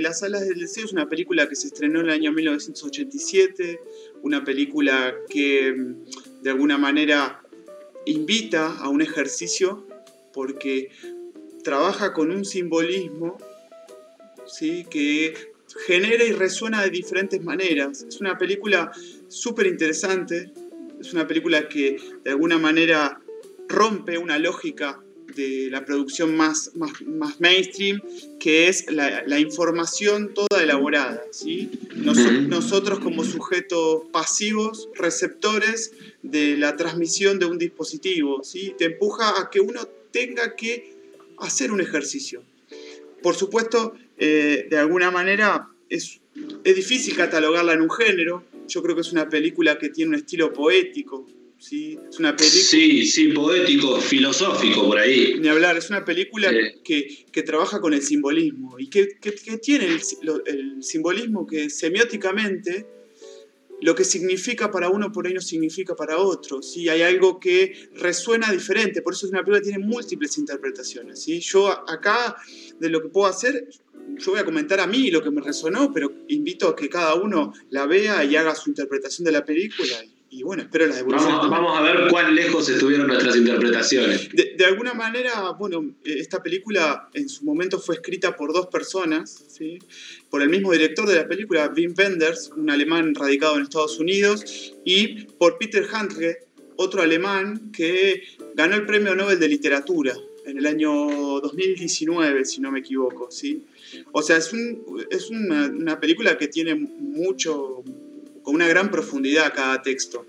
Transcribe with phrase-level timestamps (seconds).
[0.00, 3.80] Las alas del deseo es una película que se estrenó en el año 1987,
[4.22, 7.42] una película que mm, de alguna manera
[8.06, 9.86] invita a un ejercicio
[10.32, 10.90] porque
[11.62, 13.36] trabaja con un simbolismo
[14.46, 14.86] ¿sí?
[14.90, 15.34] que
[15.86, 18.02] genera y resuena de diferentes maneras.
[18.08, 18.90] Es una película
[19.28, 20.52] súper interesante,
[20.98, 23.20] es una película que de alguna manera
[23.68, 25.02] rompe una lógica
[25.34, 28.00] de la producción más, más, mainstream,
[28.38, 31.22] que es la, información toda elaborada.
[31.30, 31.70] ¿sí?
[31.94, 35.92] nosotros como sujetos pasivos, receptores
[36.22, 38.74] de la transmisión de un dispositivo, ¿sí?
[38.78, 40.94] te empuja a que uno tenga que
[41.38, 42.42] hacer un ejercicio.
[43.22, 46.20] Por supuesto, eh, de alguna manera es,
[46.64, 48.44] es difícil catalogarla en un género.
[48.68, 51.26] Yo creo que es una película que tiene un estilo poético,
[51.60, 51.98] ¿sí?
[52.08, 52.62] Es una película...
[52.62, 55.36] Sí, sí, poético, filosófico por ahí.
[55.38, 56.50] Ni hablar, es una película
[56.82, 60.00] que, que, trabaja con el simbolismo y que, que, tiene el,
[60.46, 62.86] el, simbolismo que semióticamente
[63.82, 66.62] lo que significa para uno por ahí no significa para otro.
[66.62, 66.88] ¿sí?
[66.88, 71.22] Hay algo que resuena diferente, por eso es una película que tiene múltiples interpretaciones.
[71.22, 71.40] ¿sí?
[71.40, 72.36] Yo acá,
[72.78, 73.68] de lo que puedo hacer,
[74.18, 77.14] yo voy a comentar a mí lo que me resonó, pero invito a que cada
[77.14, 80.04] uno la vea y haga su interpretación de la película.
[80.04, 81.32] Y bueno, espero la devolución.
[81.32, 84.28] Vamos, vamos, a ver cuán lejos estuvieron nuestras interpretaciones.
[84.32, 89.80] De, alguna manera, bueno, esta película en su momento fue escrita por dos personas, ¿sí?
[90.30, 94.72] por el mismo director de la película, Wim Wenders, un alemán radicado en Estados Unidos,
[94.84, 98.22] y por Peter Handke, otro alemán que
[98.54, 100.14] ganó el Premio Nobel de Literatura
[100.46, 100.90] en el año
[101.40, 103.30] 2019, si no me equivoco.
[103.30, 103.64] ¿sí?
[104.12, 107.82] O sea, es, un, es una, una película que tiene mucho
[108.50, 110.26] con una gran profundidad cada texto.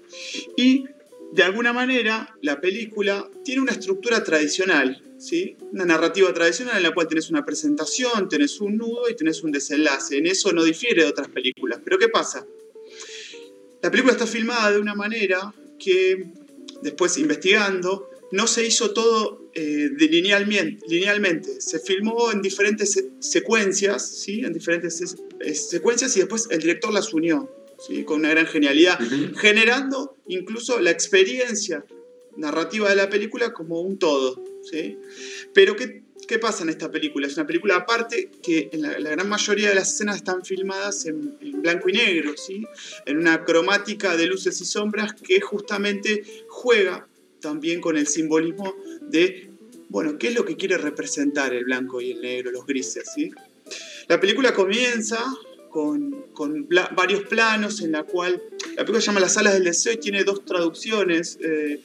[0.56, 0.86] Y
[1.34, 5.58] de alguna manera la película tiene una estructura tradicional, ¿sí?
[5.72, 9.52] una narrativa tradicional en la cual tenés una presentación, tenés un nudo y tenés un
[9.52, 10.20] desenlace.
[10.20, 11.80] En eso no difiere de otras películas.
[11.84, 12.46] Pero ¿qué pasa?
[13.82, 16.24] La película está filmada de una manera que,
[16.84, 24.42] después investigando, no se hizo todo eh, linealmente, linealmente, Se filmó en diferentes secuencias, ¿sí?
[24.46, 25.04] En diferentes
[25.54, 27.61] secuencias y después el director las unió
[28.06, 29.00] con una gran genialidad,
[29.38, 31.84] generando incluso la experiencia
[32.38, 34.42] narrativa de la película como un todo.
[34.70, 34.98] ¿sí?
[35.54, 37.28] Pero ¿qué, ¿qué, pasa en esta película?
[37.28, 41.38] Es una película aparte que en la, gran mayoría de las escenas están filmadas en,
[41.62, 42.64] blanco y negro, ¿sí?
[43.06, 47.08] en una cromática de luces y sombras que justamente juega
[47.40, 49.50] también con el simbolismo de,
[49.90, 53.10] bueno, ¿qué es lo que quiere representar el blanco y el negro, los grises?
[53.14, 53.32] ¿sí?
[54.08, 55.24] La película comienza
[55.72, 59.98] con, varios planos en la cual la película se llama Las alas del deseo y
[59.98, 61.40] tiene dos traducciones.
[61.42, 61.82] Eh,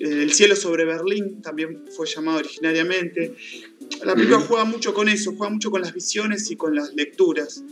[0.00, 3.34] el cielo sobre Berlín también fue llamado originariamente.
[4.04, 7.62] La película juega mucho con eso, juega mucho con las visiones y con las lecturas.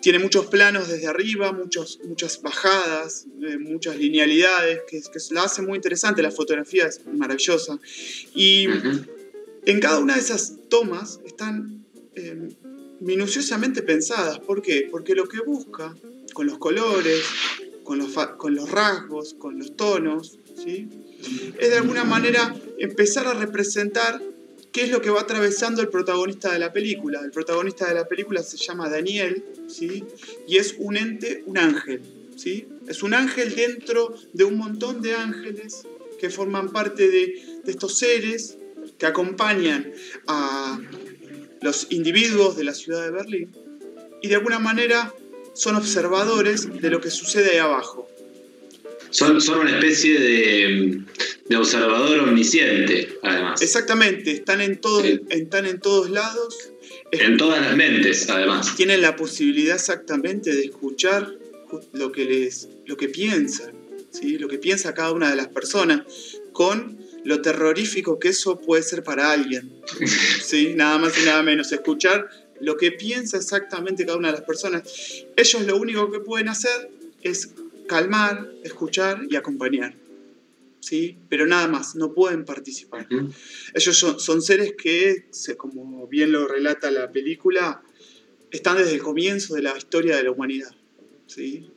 [0.00, 5.62] Tiene muchos planos desde arriba, muchos, muchas bajadas, eh, muchas linealidades, que, que, la hace
[5.62, 6.22] muy interesante.
[6.22, 7.78] La fotografía es maravillosa.
[8.34, 8.66] Y
[9.64, 11.82] en cada una de esas tomas están
[12.14, 12.50] eh,
[13.02, 14.38] minuciosamente pensadas.
[14.38, 14.88] ¿Por qué?
[14.90, 15.94] Porque lo que busca
[16.32, 17.22] con los colores,
[17.84, 20.88] con los, con los rasgos, con los tonos, ¿sí?
[21.58, 24.22] es de alguna manera empezar a representar
[24.72, 27.20] qué es lo que va atravesando el protagonista de la película.
[27.20, 30.04] El protagonista de la película se llama Daniel, ¿sí?
[30.46, 32.02] y es un ente, un ángel.
[32.36, 32.66] ¿sí?
[32.88, 35.82] Es un ángel dentro de un montón de ángeles
[36.18, 38.56] que forman parte de, de estos seres
[38.98, 39.92] que acompañan
[40.26, 40.80] a,
[41.62, 43.52] los individuos de la ciudad de Berlín
[44.20, 45.12] y de alguna manera
[45.54, 48.08] son observadores de lo que sucede ahí abajo.
[49.10, 53.60] Son, son una especie de, observador omnisciente, además.
[53.60, 56.70] Exactamente, están en, todos, están en todos lados.
[57.10, 58.74] En todas las mentes, además.
[58.74, 61.30] Tienen la posibilidad exactamente de escuchar
[61.92, 63.74] lo que, les, lo que piensan,
[64.10, 64.38] ¿sí?
[64.38, 66.00] lo que piensa cada una de las personas,
[66.52, 69.72] con lo terrorífico que eso puede ser para alguien.
[70.42, 70.74] ¿sí?
[70.74, 71.72] Nada más y nada menos.
[71.72, 72.28] Escuchar
[72.60, 74.82] lo que piensa exactamente cada una de las personas.
[75.36, 76.90] Ellos lo único que pueden hacer
[77.22, 77.54] es
[77.86, 79.94] calmar, escuchar y acompañar.
[80.80, 81.16] ¿sí?
[81.28, 83.06] Pero nada más, no pueden participar.
[83.74, 85.26] Ellos son, son, seres que,
[85.56, 87.82] como bien lo relata la película,
[88.50, 90.74] están desde el comienzo de la historia de la humanidad.
[91.26, 91.70] ¿sí?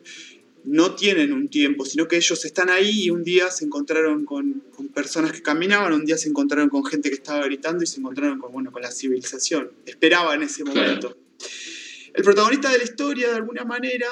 [0.66, 4.64] No tienen un tiempo, sino que ellos están ahí y un día se encontraron con,
[4.94, 8.40] personas que caminaban, un día se encontraron con gente que estaba gritando y se encontraron
[8.40, 9.72] con, bueno, con la civilización.
[9.86, 11.18] Esperaba en ese momento.
[12.14, 14.08] El protagonista de la historia, de alguna manera,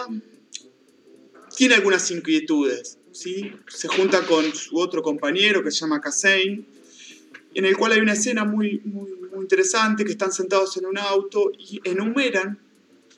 [1.56, 3.00] tiene algunas inquietudes.
[3.12, 3.52] ¿sí?
[3.68, 6.66] Se junta con su otro compañero que se llama Kassein,
[7.56, 10.98] en el cual hay una escena muy, muy, muy interesante, que están sentados en un
[10.98, 12.60] auto y enumeran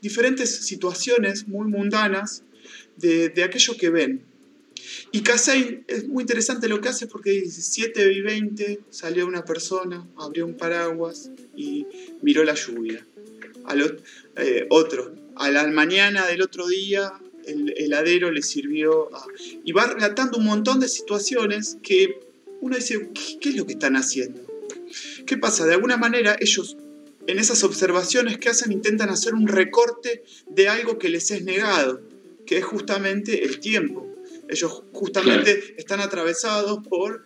[0.02, 2.44] diferentes situaciones muy mundanas
[2.98, 4.22] de, de aquello que ven.
[5.12, 9.46] Y Kasei es muy interesante lo que hace porque dice 7 y 20 salió una
[9.46, 11.86] persona, abrió un paraguas y
[12.22, 13.06] miró la lluvia.
[13.66, 14.00] Al,
[14.36, 17.14] eh, otro, a la mañana del otro día
[17.46, 19.10] el heladero le sirvió.
[19.64, 22.20] Y va relatando un montón de situaciones que
[22.62, 23.10] uno dice,
[23.40, 24.42] ¿qué, es lo que están haciendo?
[25.26, 25.66] ¿Qué pasa?
[25.66, 26.78] De alguna manera ellos
[27.28, 32.02] en esas observaciones que hacen intentan hacer un recorte de algo que les es negado,
[32.46, 34.16] que es justamente el tiempo.
[34.48, 37.26] Ellos justamente están atravesados por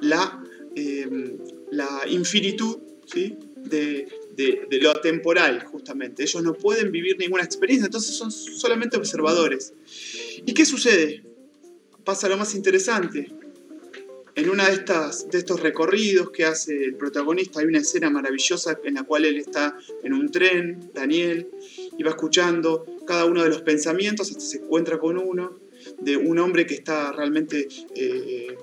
[0.00, 0.42] la,
[0.74, 1.38] em,
[1.70, 3.36] la infinitud ¿sí?
[3.56, 4.06] de,
[4.36, 6.22] de, lo temporal, justamente.
[6.22, 9.74] Ellos no pueden vivir ninguna experiencia, entonces son solamente observadores.
[10.46, 11.24] ¿Y qué sucede?
[12.04, 13.30] Pasa lo más interesante.
[14.36, 18.78] En una de, estas, de estos recorridos que hace el protagonista hay una escena maravillosa
[18.84, 21.48] en la cual él está en un tren, Daniel,
[22.00, 25.60] y va escuchando cada uno de los pensamientos hasta se encuentra con uno,
[25.98, 28.56] de un hombre que está realmente eh,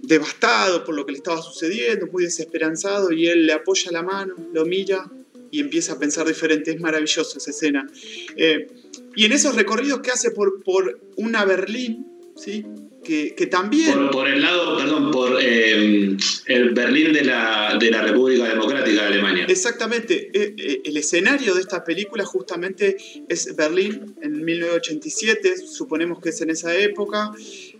[0.00, 4.34] devastado por lo que le estaba sucediendo, muy desesperanzado, y él le apoya la mano,
[4.52, 5.08] lo mira
[5.52, 6.72] y empieza a pensar diferente.
[6.72, 7.86] Es maravillosa esa escena.
[8.34, 8.66] Eh,
[9.14, 12.66] y en esos recorridos que hace por, por una Berlín, ¿sí?
[13.06, 14.10] Que, también...
[14.10, 16.16] Por, el lado, perdón, por eh,
[16.46, 19.46] el Berlín de la, de la, República Democrática de Alemania.
[19.48, 20.30] Exactamente.
[20.32, 22.96] Eh, el escenario de esta película justamente
[23.28, 27.30] es Berlín en 1987, suponemos que es en esa época,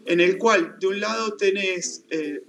[0.05, 2.43] en el cual de un lado tenés eh,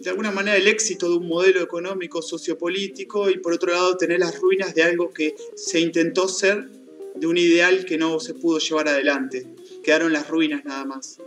[0.00, 4.18] de alguna manera el éxito de un modelo económico sociopolítico y por otro lado tenés
[4.18, 6.68] las ruinas de algo que se intentó ser
[7.14, 9.46] de un ideal que no se pudo llevar adelante.
[9.82, 11.18] Quedaron las ruinas nada más.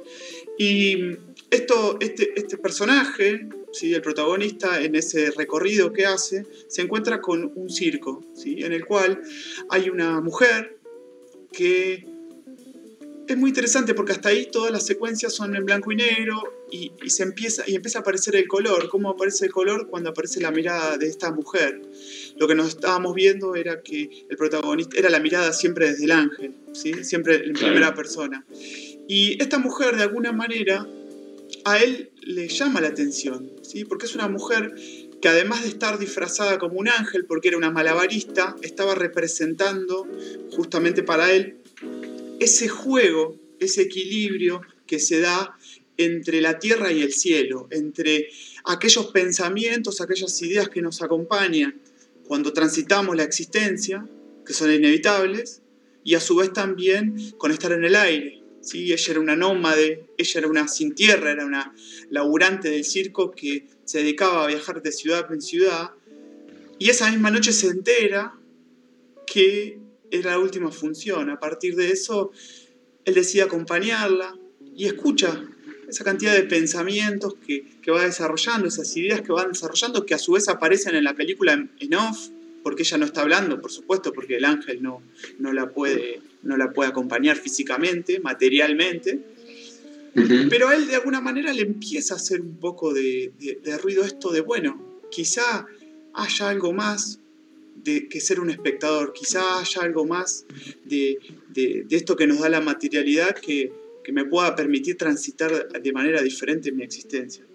[0.63, 1.17] Y
[1.49, 3.95] esto, este, este personaje, ¿sí?
[3.95, 8.57] el protagonista, en ese recorrido que hace, se encuentra con un circo, ¿sí?
[8.59, 9.23] en el cual
[9.69, 10.77] hay una mujer
[11.51, 12.05] que
[13.27, 16.91] es muy interesante porque hasta ahí todas las secuencias son en blanco y negro y,
[17.09, 18.87] se empieza, y empieza a aparecer el color.
[18.89, 19.87] ¿Cómo aparece el color?
[19.87, 21.81] Cuando aparece la mirada de esta mujer.
[22.37, 26.11] Lo que nos estábamos viendo era que el protagonista era la mirada siempre desde el
[26.11, 27.03] ángel, ¿sí?
[27.03, 28.45] siempre en primera persona.
[29.13, 30.87] Y esta mujer, de alguna manera,
[31.65, 33.83] a él le llama la atención, ¿sí?
[33.83, 34.73] porque es una mujer
[35.21, 40.07] que además de estar disfrazada como un ángel, porque era una malabarista, estaba representando
[40.51, 41.57] justamente para él
[42.39, 45.57] ese juego, ese equilibrio que se da
[45.97, 48.29] entre la tierra y el cielo, entre
[48.63, 51.81] aquellos pensamientos, aquellas ideas que nos acompañan
[52.29, 54.07] cuando transitamos la existencia,
[54.45, 55.61] que son inevitables,
[56.01, 58.40] y a su vez también con estar en el aire.
[58.61, 58.93] ¿Sí?
[58.93, 61.73] Ella era una nómade, ella era una sin tierra, era una
[62.09, 65.91] laburante del circo que se dedicaba a viajar de ciudad en ciudad,
[66.79, 68.33] y esa misma noche se entera
[69.27, 69.77] que
[70.09, 71.29] era la última función.
[71.29, 72.31] A partir de eso,
[73.05, 74.35] él decide acompañarla
[74.75, 75.47] y escucha
[75.87, 80.31] esa cantidad de pensamientos que, va desarrollando, esas ideas que va desarrollando, que a su
[80.33, 82.29] vez aparecen en la película en, off,
[82.63, 85.03] porque ella no está hablando, por supuesto, porque el ángel no,
[85.39, 89.19] no, la, puede, no la puede acompañar físicamente, materialmente.
[90.49, 93.31] Pero él de alguna manera le empieza a hacer un poco de,
[93.63, 95.65] de ruido esto de, bueno, quizá
[96.13, 97.19] haya algo más
[97.75, 99.13] de, que ser un espectador.
[99.13, 100.45] Quizá haya algo más
[100.85, 101.19] de,
[101.89, 103.79] esto que nos da la materialidad que,
[104.11, 107.45] me pueda permitir transitar de manera diferente mi existencia.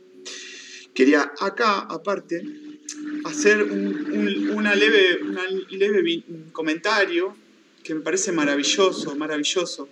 [0.94, 2.42] Quería acá, aparte,
[3.26, 7.36] hacer un, una leve, una leve comentario
[7.86, 9.88] que me parece maravilloso, maravilloso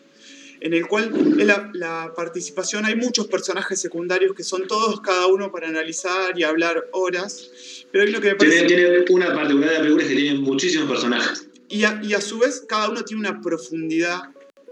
[0.64, 5.52] en el cual en la, participación hay muchos personajes secundarios que son todos cada uno
[5.52, 8.64] para analizar y hablar horas, pero hay uno que me parece...
[8.64, 11.48] Tiene, una particularidad de la película es que tiene muchísimos personajes.
[11.68, 14.20] Y a, y a, su vez cada uno tiene una profundidad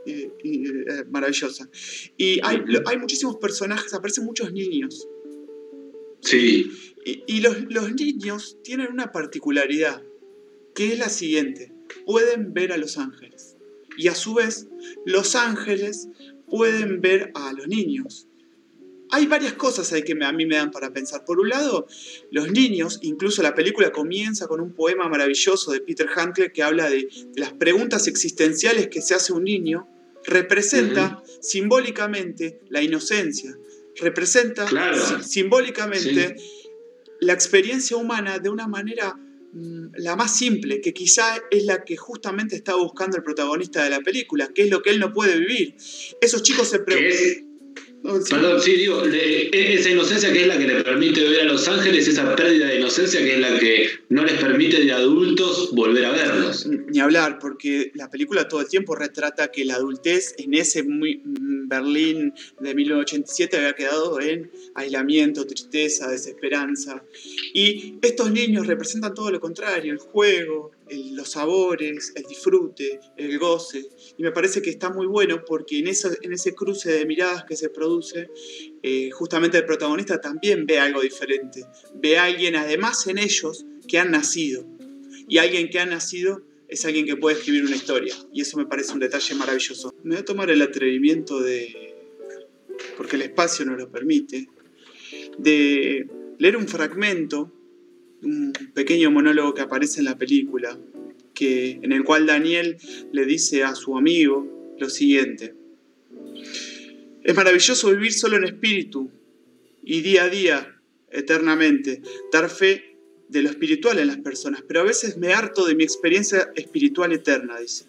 [0.07, 1.69] eh, eh, maravillosa.
[2.17, 5.07] Y hay, hay, muchísimos personajes, aparecen muchos niños.
[6.21, 6.71] Sí.
[7.05, 10.02] Y, y los, los niños tienen una particularidad,
[10.75, 11.72] que es la siguiente.
[12.07, 13.57] Pueden ver a los ángeles
[13.97, 14.69] y a su vez
[15.05, 16.09] los ángeles
[16.49, 18.29] pueden ver a los niños.
[19.11, 21.25] Hay varias cosas ahí que a mí me dan para pensar.
[21.27, 21.87] Por un lado,
[22.31, 26.89] los niños, incluso la película comienza con un poema maravilloso de Peter Handke que habla
[26.89, 29.87] de, las preguntas existenciales que se hace un niño,
[30.25, 33.55] representa simbólicamente la inocencia,
[33.97, 34.67] representa
[35.23, 36.37] simbólicamente
[37.21, 39.19] la experiencia humana de una manera
[39.52, 44.00] la más simple, que quizá es la que justamente está buscando el protagonista de la
[44.00, 45.75] película, que es lo que él no puede vivir.
[46.21, 47.51] Esos chicos se preguntan...
[48.02, 51.68] Perdón, sí, digo, e, esa inocencia que es la que le permite ver a Los
[51.68, 56.06] Ángeles, esa pérdida de inocencia que es la que no les permite de adultos volver
[56.06, 56.66] a verlos.
[56.66, 61.68] Ni hablar, porque la película todo el tiempo retrata que la adultez en ese mm,
[61.68, 67.04] Berlín de 1987 había quedado en aislamiento, tristeza, desesperanza.
[67.54, 70.73] Y estos niños representan todo lo contrario, el juego,
[71.13, 73.85] los sabores, el disfrute, el goce.
[74.17, 77.57] Y me parece que está muy bueno porque en, en ese cruce de miradas que
[77.57, 78.31] se produce,
[78.83, 81.65] eh, justamente el protagonista también ve algo diferente.
[81.95, 84.67] Ve a alguien, además en ellos, que han nacido.
[85.29, 88.15] Y alguien que ha nacido es alguien que puede escribir una historia.
[88.33, 89.95] Y eso me parece un detalle maravilloso.
[90.03, 91.93] Me voy a tomar el atrevimiento de,
[92.97, 94.49] porque el espacio no lo permite,
[95.39, 96.07] de
[96.39, 97.53] leer un fragmento
[98.23, 100.79] un pequeño monólogo que aparece en la película,
[101.35, 102.76] que, en el cual Daniel
[103.12, 105.55] le dice a su amigo lo siguiente.
[107.23, 109.11] Es maravilloso vivir solo en espíritu
[109.83, 112.02] y día a día, eternamente,
[112.33, 112.97] dar fe
[113.29, 117.12] de lo espiritual en las personas, pero a veces me harto de mi experiencia espiritual
[117.12, 117.87] eterna, dice.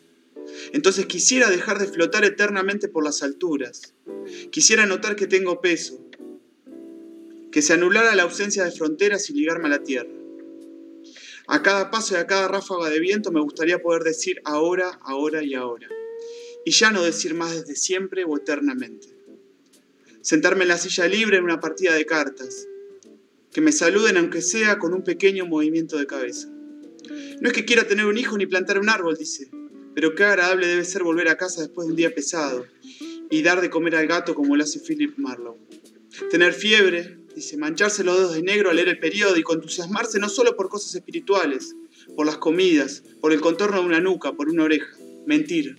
[0.71, 3.93] Entonces quisiera dejar de flotar eternamente por las alturas.
[4.51, 5.99] Quisiera notar que tengo peso,
[7.51, 10.22] que se anulara la ausencia de fronteras y ligarme a la tierra.
[11.47, 15.43] A cada paso y a cada ráfaga de viento me gustaría poder decir ahora, ahora
[15.43, 15.89] y ahora.
[16.65, 19.07] Y ya no decir más desde siempre o eternamente.
[20.21, 22.67] Sentarme en la silla libre en una partida de cartas.
[23.51, 26.49] Que me saluden aunque sea con un pequeño movimiento de cabeza.
[27.41, 29.49] No es que quiera tener un hijo ni plantar un árbol, dice,
[29.93, 32.65] pero qué agradable debe ser volver a casa después de un día pesado
[33.29, 35.57] y dar de comer al gato como lo hace Philip Marlowe.
[36.31, 40.55] Tener fiebre, Dice, mancharse los dedos de negro al leer el periódico, entusiasmarse no solo
[40.55, 41.75] por cosas espirituales,
[42.15, 44.95] por las comidas, por el contorno de una nuca, por una oreja.
[45.25, 45.75] Mentir.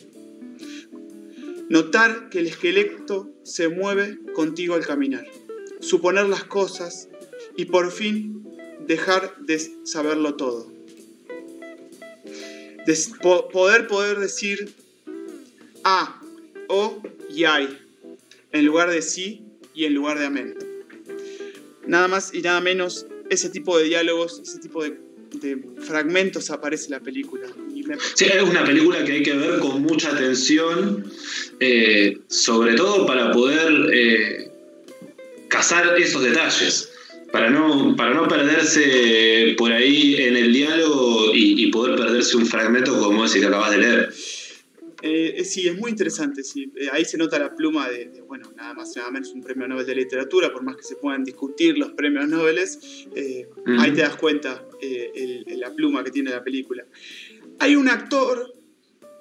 [1.68, 5.26] Notar que el esqueleto se mueve contigo al caminar.
[5.80, 7.08] Suponer las cosas
[7.56, 8.44] y por fin
[8.87, 10.73] dejar de saberlo todo.
[13.52, 14.75] poder poder decir
[15.84, 16.20] a,
[16.68, 17.78] o y ay,
[18.50, 19.44] en lugar de sí
[19.75, 20.74] y en lugar de amén
[21.86, 24.98] nada más y nada menos ese tipo de diálogos, ese tipo de,
[25.80, 27.48] fragmentos aparece en la película.
[28.14, 31.10] Sí, es una película que hay que ver con mucha atención,
[31.58, 34.52] eh, sobre todo para poder eh,
[35.48, 36.88] cazar esos detalles,
[37.32, 42.46] para no, para no perderse por ahí en el diálogo y, y poder perderse un
[42.46, 44.14] fragmento como ese que acabas de leer.
[45.06, 46.42] Eh, eh, sí, es muy interesante.
[46.42, 46.73] Sí.
[46.76, 49.84] Eh, ahí se nota la pluma de, bueno, nada más nada menos un premio Nobel
[49.84, 54.66] de literatura, por más que se puedan discutir los premios Nobel, ahí te das cuenta
[55.49, 56.87] la pluma que tiene la película.
[57.58, 58.54] Hay un actor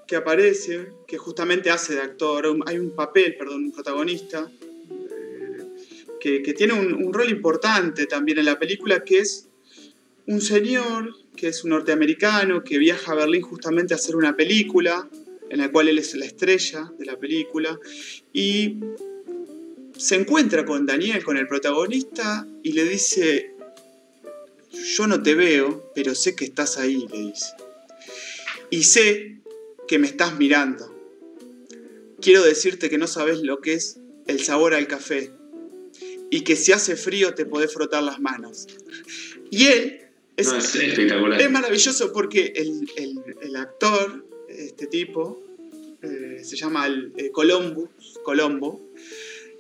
[0.08, 4.50] que aparece, que justamente hace de actor, hay un papel, perdón, un protagonista,
[6.22, 9.50] que, tiene un, un rol importante también en la película, que es
[10.28, 15.10] un señor que es un norteamericano que viaja a Berlín justamente a hacer una película
[15.50, 17.80] en la cual él es la estrella de la película,
[18.32, 18.80] y
[19.98, 23.54] se encuentra con Daniel, con el protagonista, y le dice,
[24.72, 27.54] yo no te veo, pero sé que estás ahí, le dice.
[28.70, 29.38] Y sé
[29.88, 30.92] que me estás mirando.
[32.20, 35.32] Quiero decirte que no sabes lo que es el sabor al café
[36.32, 38.68] y que si hace frío te podés frotar las manos.
[39.52, 40.02] Y él
[40.38, 42.90] es, es, maravilloso porque el,
[43.42, 44.26] el actor
[44.58, 45.42] este tipo,
[46.02, 48.82] eh, se llama el, eh, Colombo,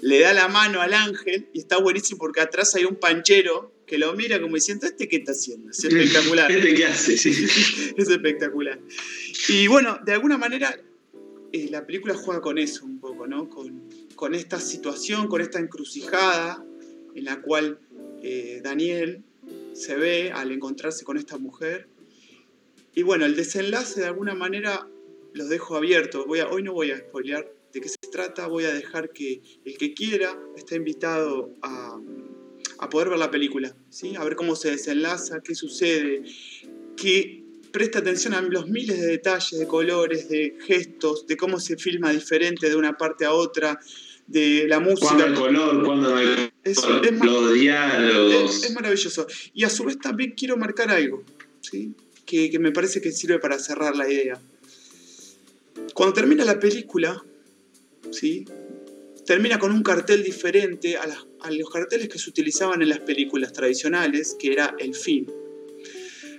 [0.01, 3.97] le da la mano al ángel y está buenísimo porque atrás hay un panchero que
[3.97, 5.71] lo mira como diciendo, ¿este qué está haciendo?
[5.71, 6.51] Es espectacular.
[6.51, 7.13] ¿Este qué hace?
[7.97, 8.79] es espectacular.
[9.47, 10.77] Y bueno, de alguna manera
[11.51, 13.49] eh, la película juega con eso un poco, ¿no?
[13.49, 16.65] Con, con esta situación, con esta encrucijada
[17.15, 17.79] en la cual
[18.63, 19.21] Daniel
[19.73, 21.87] se ve al encontrarse con esta mujer
[22.95, 24.87] y bueno, el desenlace de alguna manera
[25.33, 26.25] los dejo abiertos.
[26.25, 29.41] Voy a, hoy no voy a spoilear de qué se trata, voy a dejar que
[29.65, 31.99] el que quiera esté invitado a,
[32.91, 34.15] poder ver la película, ¿sí?
[34.17, 36.23] a ver cómo se desenlaza, qué sucede,
[36.97, 41.77] que presta atención a los miles de detalles, de colores, de gestos, de cómo se
[41.77, 43.79] filma diferente de una parte a otra,
[44.27, 45.07] de la música.
[45.07, 46.51] Cuando el color, cuando el
[47.23, 48.63] los diálogos.
[48.63, 49.27] Es, maravilloso.
[49.53, 51.23] Y a su vez también quiero marcar algo,
[51.61, 51.93] ¿sí?
[52.25, 54.39] Que, me parece que sirve para cerrar la idea.
[55.93, 57.23] Cuando termina la película,
[58.11, 58.45] ¿sí?
[59.25, 61.07] termina con un cartel diferente a,
[61.51, 65.27] los carteles que se utilizaban en las películas tradicionales, que era el fin.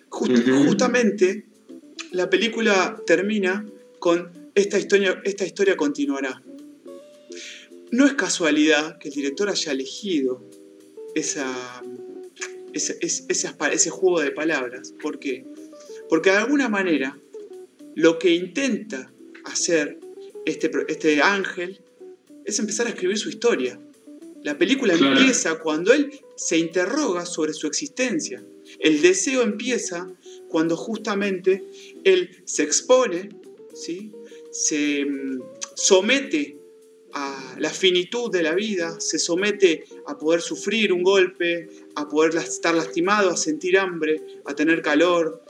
[0.09, 1.47] Justamente
[2.13, 3.67] la película termina
[3.99, 6.43] con esta historia, esta historia continuará.
[7.91, 10.43] no es casualidad que el director haya elegido
[11.15, 11.83] esa,
[12.73, 14.93] ese, ese, juego de palabras.
[15.01, 15.45] ¿Por qué?
[16.09, 17.19] Porque de alguna manera
[17.95, 19.13] lo que intenta
[19.45, 19.99] hacer
[20.45, 21.81] este, este ángel
[22.45, 23.79] es empezar a escribir su historia.
[24.43, 28.45] La película empieza cuando él se interroga sobre su existencia.
[28.79, 30.07] El deseo empieza
[30.49, 31.65] cuando justamente
[32.05, 33.31] él se expone,
[33.75, 34.13] ¿sí?
[34.51, 35.43] se mm,
[35.75, 36.59] somete
[37.13, 42.37] a la finitud de la vida, se somete a poder sufrir un golpe, a poder
[42.37, 45.44] estar lastimado, a sentir hambre, a tener calor,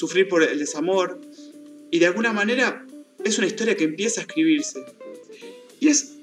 [0.00, 1.20] sufrir por el desamor.
[1.90, 2.86] Y de alguna manera
[3.22, 4.82] es una historia que empieza a escribirse.
[5.78, 6.16] Y es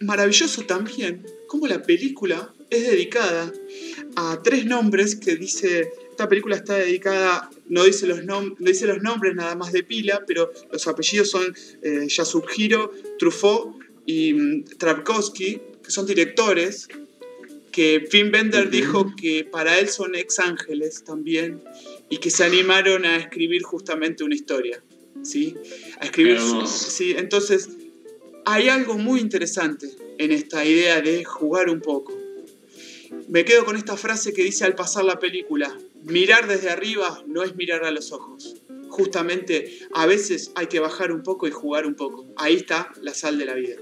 [0.00, 3.52] maravilloso también cómo la película es dedicada
[4.16, 8.20] a tres nombres que dice, esta película está dedicada, no dice los,
[8.58, 12.08] dice los nombres nada más de pila, pero los apellidos son eh,
[13.18, 16.88] Truffaut y mm, Travkovsky, que son directores,
[17.72, 21.62] que Finn Bender dijo que para él son ex ángeles también
[22.08, 24.82] y que se animaron a escribir justamente una historia,
[25.22, 25.54] ¿sí?
[25.98, 27.68] A escribir, sí, entonces
[28.44, 32.12] hay algo muy interesante en esta idea de jugar un poco.
[33.28, 37.42] Me quedo con esta frase que dice al pasar la película, mirar desde arriba no
[37.42, 38.56] es mirar a los ojos.
[38.88, 42.26] Justamente a veces hay que bajar un poco y jugar un poco.
[42.36, 43.76] Ahí está la sal de la vida.